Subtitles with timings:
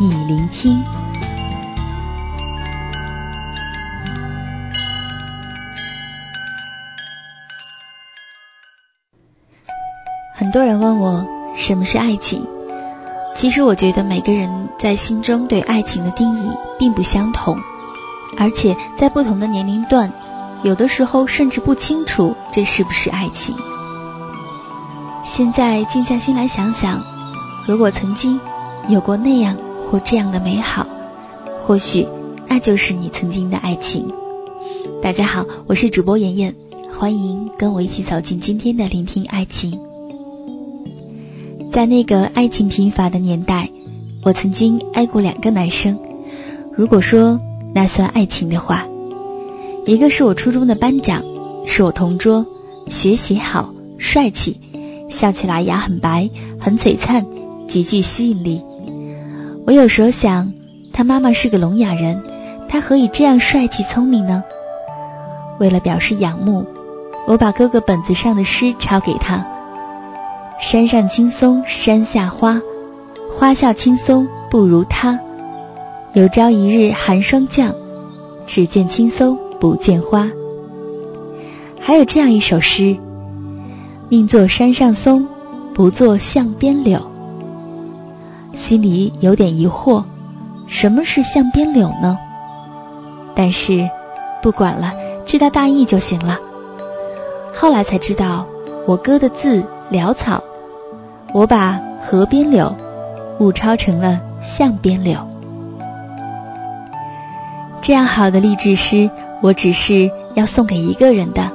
[0.00, 0.84] 你聆听。
[10.36, 11.26] 很多人问我
[11.56, 12.46] 什么是爱情，
[13.34, 17.58] 其实我觉得每个人在心中对爱情的定义并不相同，
[18.38, 20.12] 而且在不同的年龄段，
[20.62, 23.56] 有的时候甚至不清楚这是不是爱情。
[25.24, 27.02] 现在静下心来想想，
[27.66, 28.40] 如果曾经
[28.86, 29.56] 有过那样。
[29.90, 30.86] 或这样的美好，
[31.60, 32.06] 或许
[32.46, 34.12] 那就是你曾经的爱情。
[35.02, 36.54] 大家好，我是主播妍妍，
[36.92, 39.80] 欢迎跟我一起走进今天的聆听爱情。
[41.72, 43.70] 在那个爱情贫乏的年代，
[44.22, 45.98] 我曾经爱过两个男生。
[46.76, 47.40] 如果说
[47.74, 48.86] 那算爱情的话，
[49.86, 51.24] 一个是我初中的班长，
[51.64, 52.44] 是我同桌，
[52.90, 54.60] 学习好，帅气，
[55.08, 56.28] 笑起来牙很白，
[56.60, 57.24] 很璀璨，
[57.68, 58.60] 极具吸引力。
[59.68, 60.54] 我有时候想，
[60.94, 62.22] 他妈妈是个聋哑人，
[62.70, 64.42] 他何以这样帅气聪明呢？
[65.60, 66.64] 为了表示仰慕，
[67.26, 69.46] 我把哥哥本子上的诗抄给他：
[70.58, 72.62] 山上青松山下花，
[73.30, 75.20] 花笑青松不如他。
[76.14, 77.74] 有朝一日寒霜降，
[78.46, 80.30] 只见青松不见花。
[81.78, 82.96] 还有这样一首诗：
[84.08, 85.28] 宁做山上松，
[85.74, 87.17] 不做巷边柳。
[88.68, 90.04] 心里有点疑惑，
[90.66, 92.18] 什么是巷边柳呢？
[93.34, 93.88] 但是
[94.42, 94.92] 不管了，
[95.24, 96.38] 知道大意就行了。
[97.54, 98.44] 后来才知道，
[98.86, 100.44] 我哥的字潦草，
[101.32, 102.76] 我把河边柳
[103.38, 105.26] 误抄成了巷边柳。
[107.80, 111.52] 这样好的励志诗，我只是要送给一个人的，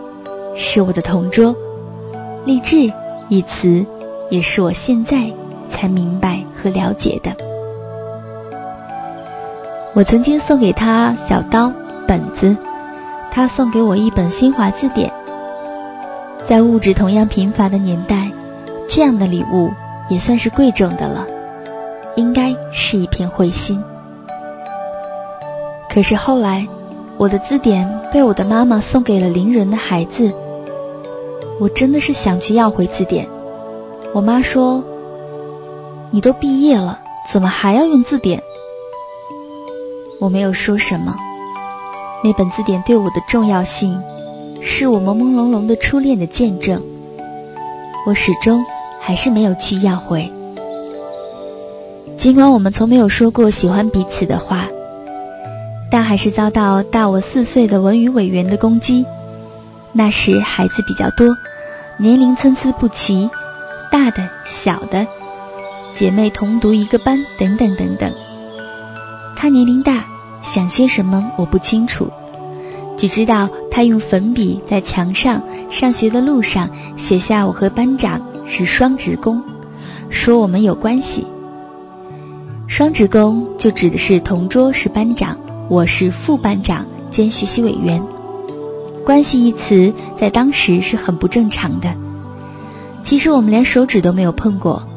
[0.55, 1.55] 是我的同桌。
[2.43, 2.91] 励志
[3.29, 3.85] 一词，
[4.31, 5.31] 也是我现在。
[5.69, 7.35] 才明白和了解的。
[9.93, 11.71] 我曾经送给他小刀、
[12.07, 12.55] 本子，
[13.29, 15.11] 他送给我一本新华字典。
[16.43, 18.31] 在物质同样贫乏的年代，
[18.89, 19.71] 这样的礼物
[20.09, 21.27] 也算是贵重的了，
[22.15, 23.83] 应该是一片慧心。
[25.89, 26.67] 可是后来，
[27.17, 30.33] 我的字典被我的妈妈送给了邻人的孩子，
[31.59, 33.27] 我真的是想去要回字典。
[34.13, 34.83] 我妈说。
[36.13, 38.43] 你都毕业了，怎么还要用字典？
[40.19, 41.15] 我没有说什么。
[42.23, 43.99] 那本字典对我的重要性，
[44.61, 46.83] 是我朦朦胧胧的初恋的见证。
[48.05, 48.63] 我始终
[49.01, 50.31] 还是没有去要回。
[52.15, 54.67] 尽管我们从没有说过喜欢彼此的话，
[55.89, 59.07] 但还是遭到大我四岁的文娱委员的攻击。
[59.91, 61.35] 那时孩子比较多，
[61.97, 63.31] 年龄参差不齐，
[63.91, 65.07] 大的、小的。
[65.95, 68.11] 姐妹同读一个班，等等等等。
[69.35, 70.05] 他年龄大，
[70.41, 72.09] 想些什么我不清楚，
[72.97, 79.43] 只知道他用粉笔在墙上上学的路上写下我和班长是双职工，
[80.09, 81.27] 说我们有关系。
[82.67, 85.37] 双职工就指的是同桌是班长，
[85.69, 88.01] 我是副班长兼学习委员。
[89.05, 91.93] 关系一词在当时是很不正常的。
[93.03, 94.87] 其实我们连手指都没有碰过。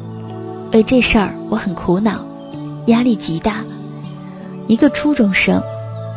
[0.71, 2.25] 为这事儿我很苦恼，
[2.85, 3.63] 压力极大。
[4.67, 5.63] 一个初中生，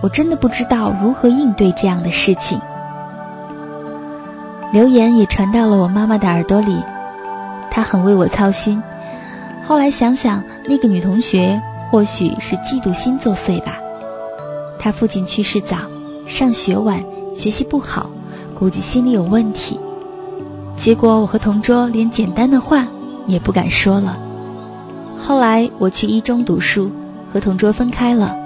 [0.03, 2.61] 我真的不知道如何应对这样的事情。
[4.73, 6.83] 留言也传到了我妈妈的耳朵里，
[7.71, 8.83] 她很为我操心。
[9.67, 13.79] 后来想想，那个女同学或许是嫉妒心作祟吧。
[14.79, 15.77] 她父亲去世早，
[16.27, 17.05] 上学晚，
[17.37, 18.11] 学习不好，
[18.59, 19.79] 估计心里有问题。
[20.77, 22.89] 结果我和同桌连简单的话
[23.27, 24.19] 也不敢说了。
[25.27, 26.91] 后来我去一中读书，
[27.33, 28.37] 和同桌分开了。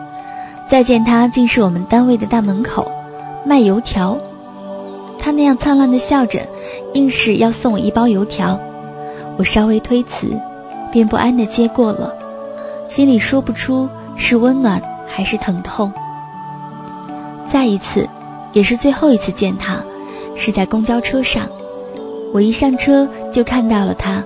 [0.69, 2.91] 再见他，竟是我们单位的大门口
[3.45, 4.19] 卖油条。
[5.19, 6.49] 他那样灿烂的笑着，
[6.93, 8.61] 硬是要送我一包油条。
[9.37, 10.39] 我稍微推辞，
[10.93, 12.15] 便不安的接过了，
[12.89, 15.93] 心里说不出是温暖还是疼痛。
[17.49, 18.09] 再一次，
[18.53, 19.85] 也是最后一次见他，
[20.37, 21.49] 是在公交车上。
[22.33, 24.25] 我一上车就看到了他，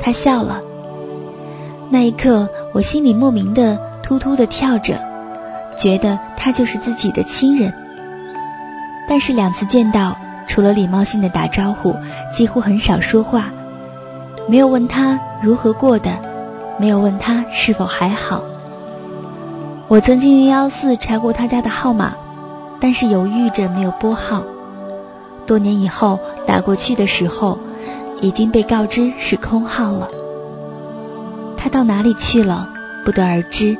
[0.00, 0.60] 他笑了。
[1.88, 4.98] 那一刻，我心里莫名的突突的跳着，
[5.78, 7.72] 觉得他就是自己的亲人。
[9.08, 10.16] 但是两次见到，
[10.48, 11.94] 除了礼貌性的打招呼，
[12.32, 13.50] 几乎很少说话，
[14.48, 16.10] 没有问他如何过的，
[16.78, 18.42] 没有问他是否还好。
[19.86, 22.14] 我曾经用幺幺四查过他家的号码，
[22.80, 24.42] 但是犹豫着没有拨号。
[25.46, 27.60] 多年以后打过去的时候，
[28.20, 30.08] 已经被告知是空号了。
[31.66, 32.72] 他到哪里去了，
[33.04, 33.76] 不得而知。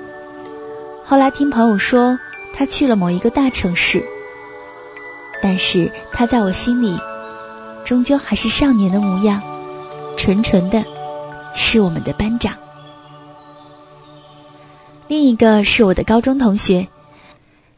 [1.04, 2.18] 后来听朋友说，
[2.52, 4.02] 他去了某一个大城市。
[5.40, 6.98] 但是他在我心里，
[7.84, 9.40] 终究还是少年的模样，
[10.16, 10.82] 纯纯的，
[11.54, 12.54] 是我们的班长。
[15.06, 16.88] 另一个是我的高中同学，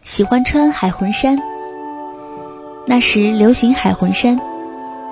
[0.06, 1.38] 喜欢穿海魂衫。
[2.86, 4.40] 那时流行海魂衫，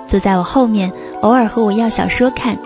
[0.07, 0.91] 坐在我后面，
[1.21, 2.57] 偶尔和我要小说看，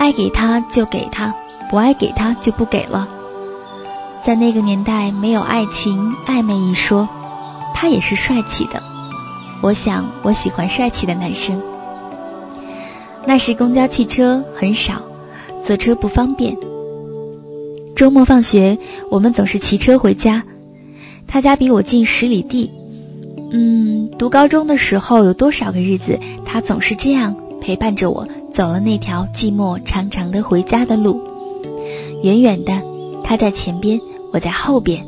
[0.00, 1.34] 爱给他就给他，
[1.68, 3.06] 不爱给他就不给了。
[4.24, 7.06] 在那个年代，没有爱情暧昧一说，
[7.74, 8.82] 他也是帅气的。
[9.60, 11.60] 我想，我喜欢帅气的男生。
[13.26, 15.02] 那时公交汽车很少，
[15.64, 16.56] 坐车不方便。
[17.94, 18.78] 周末放学，
[19.10, 20.44] 我们总是骑车回家。
[21.28, 22.70] 他家比我近十里地。
[23.52, 31.22] 嗯，读高中的时候，有多少个日子，他总是这样陪伴着我，走了那条寂寞长长的回家的路。
[32.22, 32.82] 远远的，
[33.24, 34.00] 他在前边，
[34.32, 35.06] 我在后边。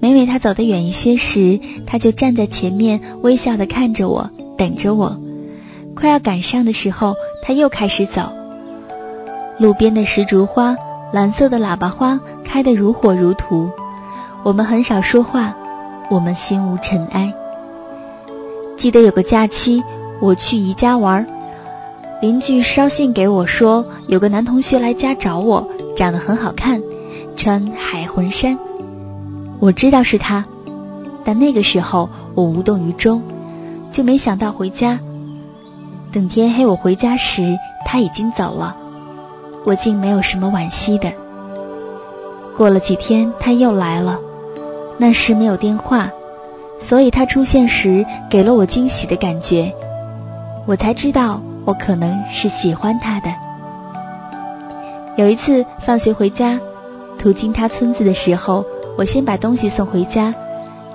[0.00, 5.16] 每每他走得远一些时，他就站在前面，微笑的看着我，等着我。
[5.94, 8.32] 快要赶上的时候，他又开始走。
[9.58, 10.76] 路边的石竹花。
[11.12, 13.70] 蓝色的喇叭花开得如火如荼，
[14.44, 15.54] 我们很少说话，
[16.08, 17.34] 我们心无尘埃。
[18.78, 19.82] 记得有个假期，
[20.22, 21.26] 我去姨家玩，
[22.22, 25.66] 邻居捎信给我说，有个男同学来家找我，
[25.96, 26.80] 长得很好看，
[27.36, 28.60] 穿海魂衫。
[29.58, 30.44] 我知道是他，
[31.24, 33.24] 但那个时候我无动于衷，
[33.90, 35.00] 就没想到回家。
[36.12, 37.42] 等天黑我回家时，
[37.84, 38.76] 他已经走了。
[39.64, 41.14] 我竟没有什么惋惜的。
[42.56, 44.20] 过了几天，他又来了，
[44.96, 46.12] 那时没有电话，
[46.78, 49.74] 所以他出现时给了我惊喜的感觉。
[50.66, 53.32] 我才知道，我可能是喜欢他的。
[55.16, 56.60] 有一次放学回家，
[57.18, 58.64] 途经他村子的时候，
[58.96, 60.34] 我先把东西送回家，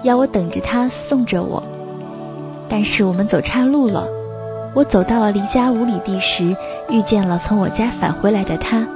[0.03, 1.63] 要我等着他送着我。
[2.69, 4.07] 但是我们走岔路了。
[4.73, 6.55] 我走到了离家五里地时，
[6.89, 8.87] 遇见了从我家返回来的他。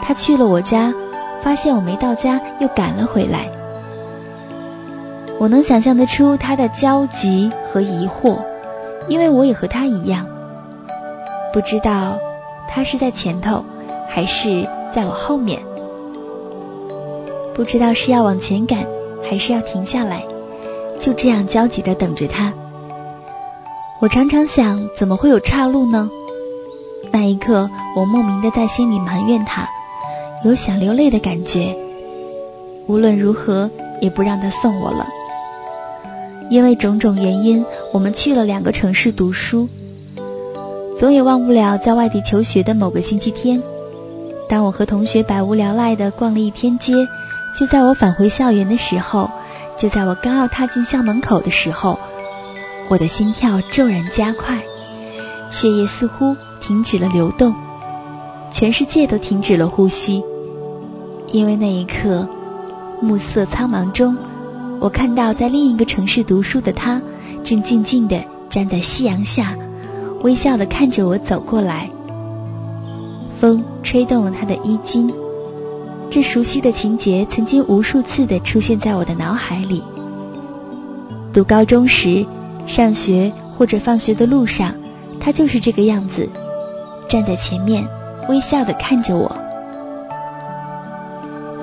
[0.00, 0.94] 他去了我家，
[1.42, 3.50] 发现我没到家，又赶了回来。
[5.38, 8.38] 我能想象得出他的焦急和疑惑，
[9.08, 10.26] 因为我也和他一样。
[11.52, 12.18] 不知道
[12.68, 13.64] 他是在前头，
[14.08, 15.60] 还是在我后面。
[17.54, 18.86] 不知道是要往前赶，
[19.28, 20.24] 还是要停下来，
[21.00, 22.52] 就这样焦急的等着他。
[24.00, 26.10] 我常常想，怎么会有岔路呢？
[27.10, 29.68] 那一刻，我莫名的在心里埋怨他，
[30.44, 31.74] 有想流泪的感觉。
[32.86, 33.70] 无论如何，
[34.00, 35.08] 也不让他送我了。
[36.50, 39.68] 因为种种原因，我们去了两个城市读书。
[40.98, 43.62] 总也忘不了在外地求学的某个星期天，
[44.48, 47.06] 当我和同学百无聊赖的逛了一天街，
[47.56, 49.30] 就在我返回校园的时候，
[49.78, 51.98] 就在我刚要踏进校门口的时候。
[52.88, 54.58] 我的心跳骤然加快，
[55.50, 57.54] 血液似乎停止了流动，
[58.50, 60.24] 全世界都停止了呼吸。
[61.30, 62.26] 因为那一刻，
[63.00, 64.16] 暮色苍茫中，
[64.80, 67.02] 我看到在另一个城市读书的他，
[67.44, 69.54] 正静静地站在夕阳下，
[70.22, 71.88] 微笑的看着我走过来。
[73.40, 75.12] 风吹动了他的衣襟，
[76.10, 79.82] 这熟悉的情节曾经无数次的出现在我的脑海里。
[81.32, 82.26] 读高中时。
[82.66, 84.74] 上学或者放学的路上，
[85.20, 86.28] 他就是这个样子，
[87.08, 87.88] 站在前面，
[88.28, 89.34] 微笑的看着我。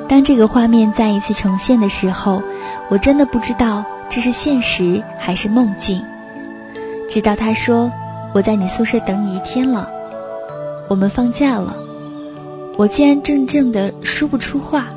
[0.09, 2.41] 当这个画面再一次重现的时候，
[2.89, 6.03] 我真的不知道这是现实还是梦境。
[7.07, 7.91] 直到他说
[8.35, 9.87] ：“我在你宿舍等你一天了，
[10.89, 11.77] 我们放假了。”
[12.75, 14.87] 我竟然怔怔的说不出话。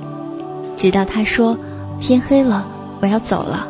[0.76, 1.56] 直到他说
[2.02, 2.66] ：“天黑了，
[3.00, 3.68] 我要走了。”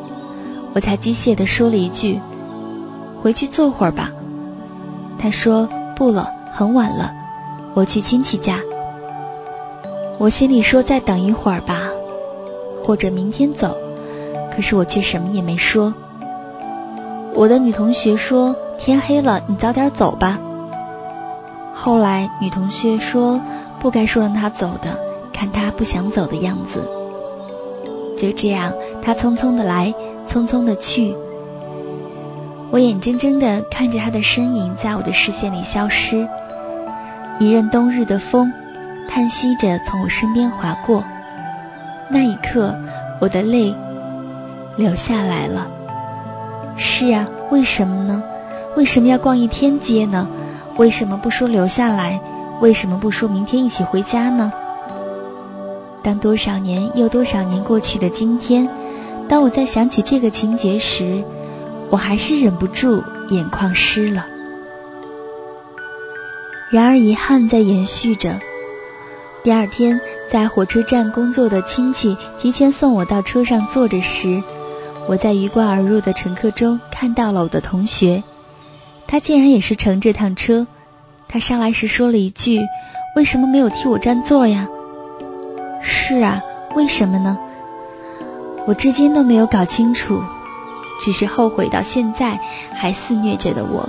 [0.72, 2.18] 我才机械地说了一句
[3.20, 4.10] ：“回去坐会儿吧。”
[5.20, 7.12] 他说：“不了，很晚了，
[7.75, 8.60] 我去亲戚家。”
[10.16, 11.90] 我心里说：“再等一会儿吧，
[12.82, 13.76] 或者明天走。”
[14.56, 15.92] 可是我却什么也没说。
[17.34, 20.38] 我的女同学说：“天黑了，你早点走吧。”
[21.75, 23.40] 后来女同学说
[23.78, 24.99] ：“不该说让他走的，
[25.32, 26.88] 看他不想走的样子。
[28.16, 29.94] 就这样，他匆匆的来，
[30.26, 31.14] 匆匆的去。
[32.70, 36.28] 我眼睁睁的看着他的身影在我的视线里消失。
[37.38, 38.52] 一阵冬日的风，
[39.08, 41.04] 叹息着从我身边划过。
[42.08, 42.75] 那一刻，
[43.20, 43.75] 我的泪
[44.76, 45.68] 流下来了。
[46.76, 48.23] 是啊，为什么呢？
[48.78, 50.28] 为什么要逛一天街呢？
[50.76, 52.20] 为什么不说留下来？
[52.61, 54.52] 为什么不说明天一起回家呢？
[56.04, 58.70] 当多少年又多少年过去的今天，
[59.28, 61.25] 当我在想起这个情节时，
[61.90, 64.26] 我还是忍不住眼眶湿了。
[66.70, 68.38] 然而遗憾在延续着。
[69.42, 74.40] 第二天，在火车站工作的亲戚提前送我到车上坐着时，
[75.08, 78.23] 我在鱼贯而入的乘客中看到了我的同学，
[79.09, 80.67] 他竟然也是乘这趟车。
[81.27, 82.61] 他上来时说了一句
[83.17, 84.69] ：“为什么没有替我占座呀？”
[85.83, 86.43] 是啊，
[86.77, 87.38] 为什么呢？
[88.67, 90.23] 我至今都没有搞清楚，
[91.00, 92.38] 只是后悔到现在
[92.75, 93.88] 还肆虐着的我。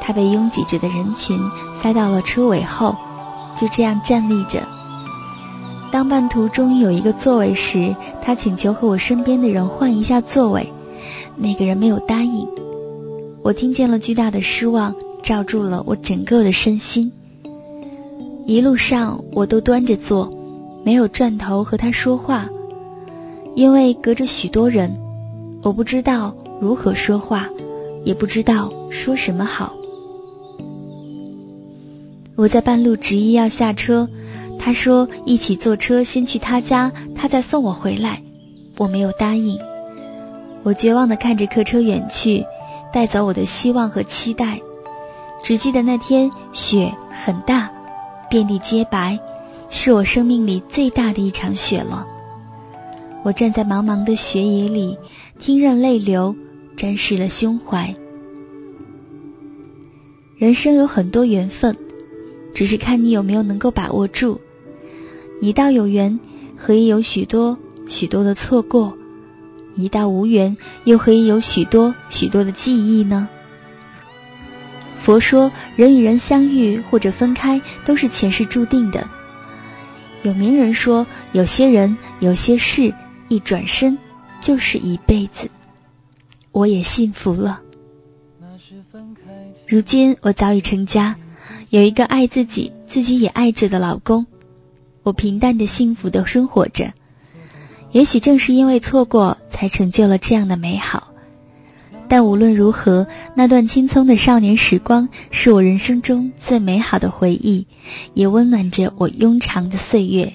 [0.00, 1.38] 他被拥挤着的人群
[1.80, 2.96] 塞到了车尾后，
[3.56, 4.60] 就这样站立着。
[5.90, 10.72] 当半途终于有一个座位时，他请求和我身边的人换一下座位，
[11.36, 12.48] 那个人没有答应。
[13.42, 14.94] 我听见了巨大的失望。
[15.22, 17.12] 罩住了我整个的身心。
[18.44, 20.32] 一路上我都端着坐，
[20.84, 22.48] 没有转头和他说话，
[23.54, 24.94] 因为隔着许多人，
[25.62, 27.48] 我不知道如何说话，
[28.02, 29.74] 也不知道说什么好。
[32.34, 34.08] 我在半路执意要下车，
[34.58, 38.22] 他说一起坐车先去他家，他再送我回来。
[38.76, 39.60] 我没有答应。
[40.64, 42.44] 我绝望的看着客车远去，
[42.92, 44.60] 带走我的希望和期待。
[45.42, 47.70] 只记得那天雪很大，
[48.30, 49.18] 遍地皆白，
[49.70, 52.06] 是我生命里最大的一场雪了。
[53.24, 54.98] 我站在茫茫的雪野里，
[55.38, 56.36] 听任泪流
[56.76, 57.94] 沾湿了胸怀。
[60.36, 61.76] 人生有很多缘分，
[62.54, 64.40] 只是看你有没有能够把握住。
[65.40, 66.20] 一道有缘，
[66.56, 67.58] 何以有许多
[67.88, 68.96] 许多的错过？
[69.74, 73.28] 一道无缘，又何以有许多许多的记忆呢？
[74.96, 79.08] 佛说，人与人相遇或者分开都是前世注定的。
[80.22, 82.94] 有名人说，有些人、有些事，
[83.28, 83.98] 一转身
[84.40, 85.50] 就是一辈子。
[86.52, 87.62] 我也幸福了。
[89.66, 91.16] 如今我早已成家，
[91.70, 94.26] 有一个爱自己、自己也爱着的老公。
[95.02, 96.92] 我平淡的、幸福的生活着。
[97.92, 101.08] 也许正是因为错过，才成就了这样的美好。
[102.08, 107.66] 但无论如何，那段青葱的少年时光是我人生中最美好的回忆，
[108.12, 110.34] 也温暖着我庸长的岁月。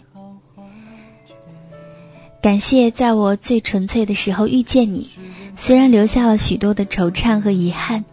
[2.41, 5.09] 感谢在我最纯粹的时候遇见你，
[5.55, 8.05] 虽然留下了许多的惆怅和遗憾，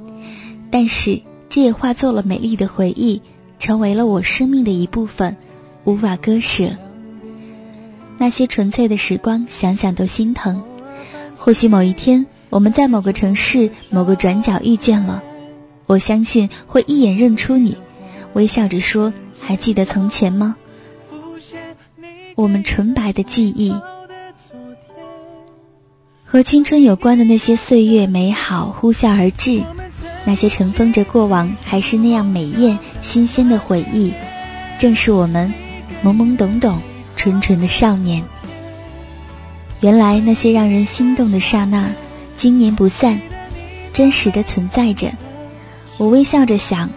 [0.71, 3.23] 但是这也化作了美丽的回忆，
[3.59, 5.37] 成为了我生命的一部分，
[5.85, 6.77] 无法割舍。
[8.18, 10.62] 那些纯粹的时光，想想都心疼。
[11.37, 12.26] 或许某一天。
[12.50, 15.25] 我们在某个城市某个转角遇见了，
[15.87, 17.76] 我相信会一眼认出你，
[18.33, 20.54] 微笑着说：“还记得从前吗？”
[22.37, 23.75] 我们纯白的记忆，
[26.25, 29.64] 和青春有关的那些岁月美好呼啸而至，
[30.25, 34.12] 那些尘封着过往还是那样美艳新鲜的回忆，
[34.78, 35.52] 正是我们
[36.04, 36.80] 懵懵懂懂
[37.25, 38.23] 纯纯的少年。
[39.81, 41.90] 原来那些让人心动的刹那。
[42.37, 43.23] 经年不散，
[43.95, 45.12] 真实的存在着。
[45.97, 46.90] 我微笑着想，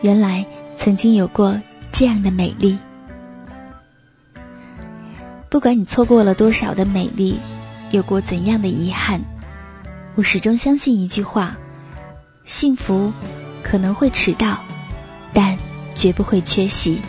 [0.00, 1.60] 原来曾经有过
[1.92, 2.78] 这样的美丽。
[5.48, 7.38] 不管你错过了多少的美丽，
[7.92, 9.20] 有过怎样的遗憾，
[10.16, 11.56] 我始终相信一句话：
[12.44, 13.12] 幸福
[13.62, 14.58] 可能会迟到，
[15.32, 15.56] 但
[15.94, 17.00] 绝不会缺席。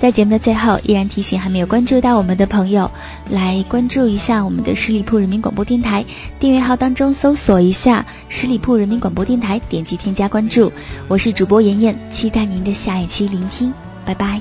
[0.00, 2.90] 在节目的最后，依然提醒还没有关注到我们的朋友，
[3.28, 6.06] 来关注一下我们的十里铺人民广播电台
[6.38, 10.72] 订阅号当中搜索一下十里铺人民广播电台，点击添加关注。
[11.06, 13.74] 我是主播妍妍，期待您的下一期聆听，
[14.06, 14.40] 拜拜。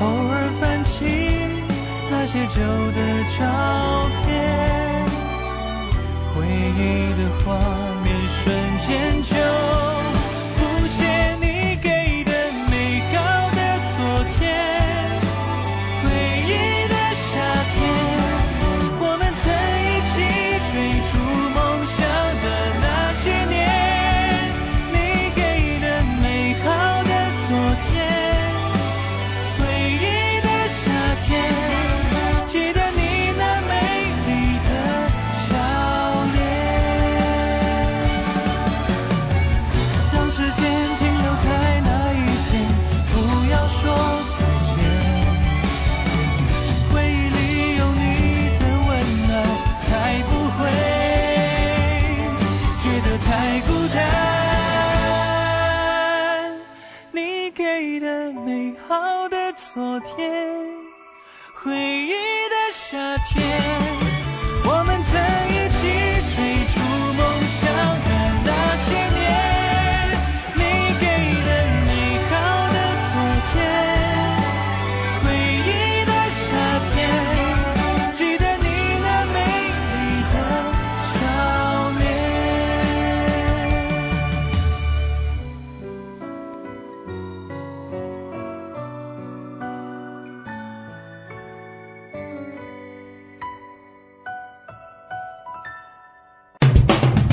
[0.00, 1.04] 偶尔翻起
[2.10, 3.24] 那些旧的